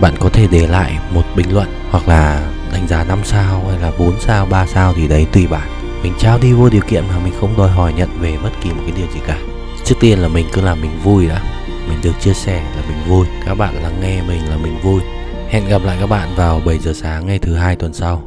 Bạn 0.01 0.15
có 0.21 0.29
thể 0.29 0.47
để 0.51 0.67
lại 0.67 0.99
một 1.15 1.23
bình 1.37 1.55
luận 1.55 1.69
hoặc 1.91 2.09
là 2.09 2.53
đánh 2.73 2.89
giá 2.89 3.05
5 3.05 3.19
sao 3.25 3.65
hay 3.71 3.79
là 3.79 3.93
4 3.99 4.21
sao 4.21 4.47
3 4.47 4.67
sao 4.67 4.93
thì 4.97 5.09
đấy 5.09 5.27
tùy 5.33 5.47
bạn 5.47 5.82
mình 6.03 6.13
trao 6.19 6.39
đi 6.39 6.53
vô 6.53 6.69
điều 6.69 6.83
kiện 6.89 7.05
mà 7.09 7.19
mình 7.25 7.33
không 7.41 7.55
đòi 7.59 7.69
hỏi 7.69 7.93
nhận 7.97 8.09
về 8.21 8.39
bất 8.43 8.51
kỳ 8.63 8.71
một 8.71 8.83
cái 8.87 8.93
điều 8.97 9.07
gì 9.15 9.21
cả. 9.27 9.39
Trước 9.85 9.95
tiên 10.01 10.19
là 10.19 10.29
mình 10.29 10.47
cứ 10.53 10.61
làm 10.61 10.81
mình 10.81 10.99
vui 11.05 11.27
đã. 11.27 11.43
Mình 11.89 11.99
được 12.03 12.13
chia 12.21 12.33
sẻ 12.33 12.63
là 12.77 12.83
mình 12.89 13.09
vui. 13.09 13.27
Các 13.47 13.55
bạn 13.55 13.83
lắng 13.83 14.01
nghe 14.01 14.23
mình 14.23 14.49
là 14.51 14.57
mình 14.57 14.79
vui. 14.83 15.01
Hẹn 15.49 15.69
gặp 15.69 15.83
lại 15.85 15.97
các 16.01 16.07
bạn 16.07 16.29
vào 16.37 16.61
7 16.67 16.79
giờ 16.79 16.93
sáng 16.93 17.27
ngày 17.27 17.39
thứ 17.39 17.55
hai 17.55 17.77
tuần 17.77 17.93
sau. 17.93 18.23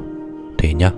Thế 0.58 0.74
nhá. 0.74 0.92